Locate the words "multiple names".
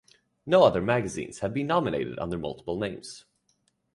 2.35-3.25